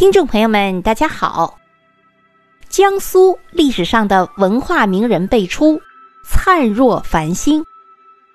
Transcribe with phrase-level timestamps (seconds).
[0.00, 1.58] 听众朋友们，大家好。
[2.70, 5.78] 江苏历史上的文化名人辈出，
[6.24, 7.62] 灿若繁星。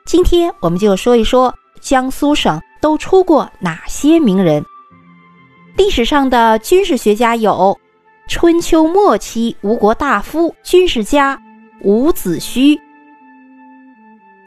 [0.06, 1.52] 今天我们就说一说
[1.82, 4.64] 江苏省都出过哪些名人。
[5.76, 7.76] 历史上的军事学家有
[8.28, 11.42] 春秋末期吴国大夫、军事家
[11.82, 12.80] 伍子胥；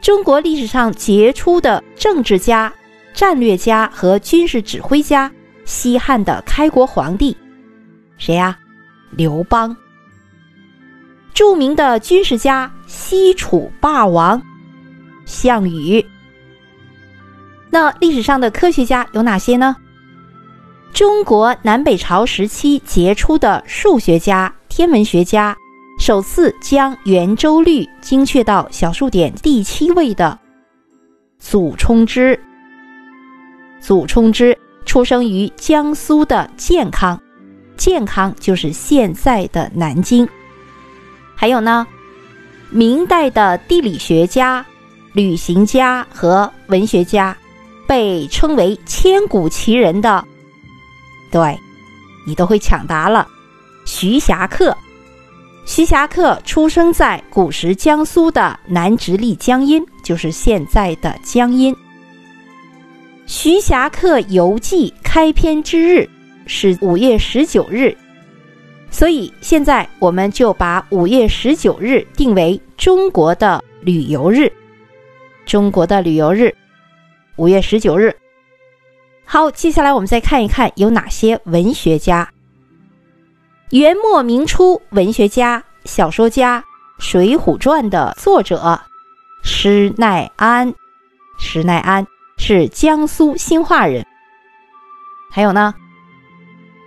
[0.01, 2.73] 中国历史上杰出的政治家、
[3.13, 5.29] 战略家和军事指挥家。
[5.69, 7.37] 西汉的开国皇帝，
[8.17, 8.57] 谁呀？
[9.11, 9.77] 刘邦。
[11.31, 14.41] 著名的军事家西楚霸王
[15.25, 16.03] 项羽。
[17.69, 19.75] 那历史上的科学家有哪些呢？
[20.91, 25.55] 中国南北朝时期杰出的数学家、天文学家，
[25.99, 30.37] 首次将圆周率精确到小数点第七位的
[31.37, 32.37] 祖冲之。
[33.79, 34.57] 祖冲之。
[34.89, 37.21] 出生于江苏的建康，
[37.77, 40.27] 建康就是现在的南京。
[41.35, 41.85] 还有呢，
[42.71, 44.65] 明代的地理学家、
[45.13, 47.37] 旅行家和文学家，
[47.87, 50.25] 被称为千古奇人的，
[51.31, 51.55] 对，
[52.25, 53.27] 你都会抢答了。
[53.85, 54.75] 徐霞客，
[55.67, 61.75] 徐霞客出生在古时江苏的南直隶江阴，就是现在的江阴。
[63.29, 66.09] 徐霞客游记开篇之日
[66.47, 67.95] 是五月十九日，
[68.89, 74.51] 所以现在我们就把五月十九日定为中国的旅游日。
[75.45, 76.51] 中国的旅游日，
[77.35, 78.11] 五月十九日。
[79.25, 82.27] 好，接下来我们再看一看有哪些文学家。
[83.69, 86.59] 元末明初文学家、小说家，
[86.97, 88.81] 《水浒传》的作者
[89.43, 90.73] 施耐庵，
[91.37, 92.07] 施耐庵。
[92.51, 94.03] 是江苏兴化人。
[95.31, 95.71] 还有呢，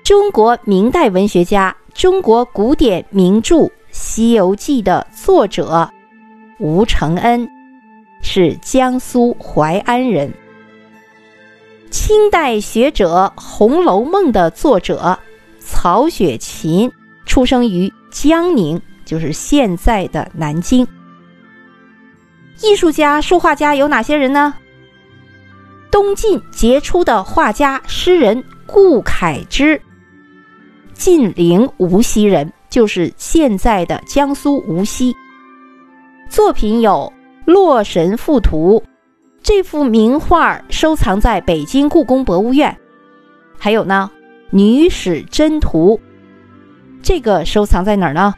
[0.03, 3.55] 中国明代文学家、中国古典名著
[3.93, 5.89] 《西游记》的作者
[6.59, 7.49] 吴承恩，
[8.25, 10.35] 是江苏淮安人。
[11.93, 15.17] 清代学者《红楼梦》的作者
[15.61, 16.91] 曹雪芹，
[17.25, 20.85] 出生于江宁，就是现在的南京。
[22.61, 24.55] 艺术家、书画家有哪些人呢？
[25.93, 29.79] 东晋杰出的画家、诗人顾恺之，
[30.95, 35.15] 晋陵无锡人，就是现在的江苏无锡。
[36.31, 37.13] 作品有
[37.53, 38.83] 《洛神赋图》，
[39.43, 42.75] 这幅名画收藏在北京故宫博物院。
[43.59, 44.11] 还有呢，
[44.49, 46.01] 《女史箴图》，
[47.03, 48.35] 这个收藏在哪儿呢？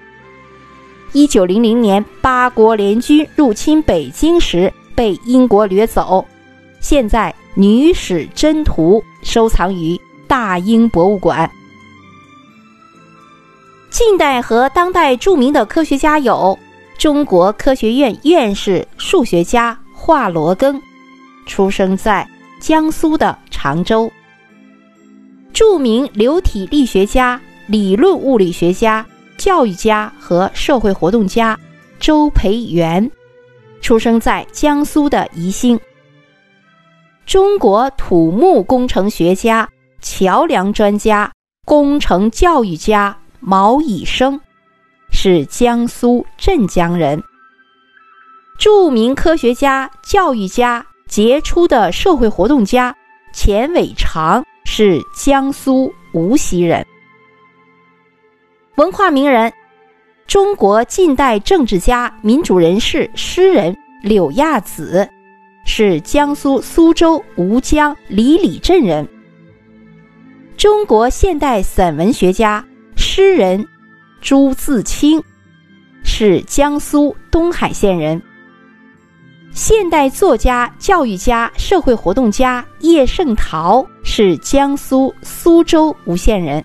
[1.12, 6.26] 一九零零年，八国联军入侵北京时被英国掠走，
[6.80, 7.32] 现在。
[7.56, 11.48] 《女史箴图》收藏于大英博物馆。
[13.90, 16.58] 近代和当代著名的科学家有
[16.98, 20.80] 中国科学院院士、数学家华罗庚，
[21.46, 22.28] 出生在
[22.58, 24.10] 江苏的常州；
[25.52, 31.56] 著名流体力学家、理论物理学家、教育家和社会活动家
[32.00, 33.08] 周培源，
[33.80, 35.78] 出生在江苏的宜兴。
[37.26, 39.66] 中国土木工程学家、
[40.02, 41.32] 桥梁专家、
[41.64, 44.38] 工程教育家毛以升，
[45.10, 47.22] 是江苏镇江人。
[48.58, 52.94] 著名科学家、教育家、杰出的社会活动家
[53.32, 56.86] 钱伟长，是江苏无锡人。
[58.76, 59.50] 文化名人，
[60.26, 65.08] 中国近代政治家、民主人士、诗人柳亚子。
[65.64, 69.08] 是江苏苏州吴江李里镇人。
[70.56, 72.64] 中国现代散文学家、
[72.96, 73.66] 诗人
[74.20, 75.22] 朱自清，
[76.04, 78.22] 是江苏东海县人。
[79.52, 86.64] 现代作家、教育家、社会活动家叶圣陶，是江苏苏州吴县人。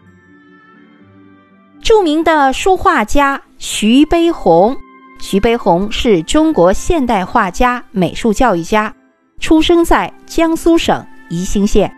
[1.82, 4.76] 著名的书画家徐悲鸿。
[5.22, 8.94] 徐悲鸿是中国现代画家、美术教育家，
[9.40, 11.94] 出生在江苏省宜兴县。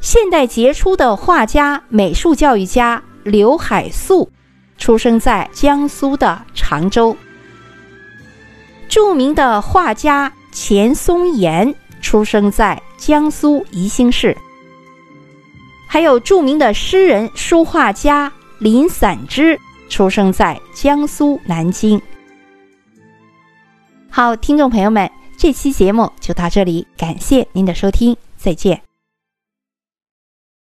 [0.00, 4.30] 现代杰出的画家、美术教育家刘海粟，
[4.78, 7.16] 出生在江苏的常州。
[8.88, 14.36] 著名的画家钱松岩出生在江苏宜兴市。
[15.88, 19.58] 还有著名的诗人、书画家林散之。
[19.88, 22.00] 出生在江苏南京。
[24.08, 25.10] 好，听众朋友们，
[25.42, 28.91] 这期节目就到这里，感谢您的收听，再见。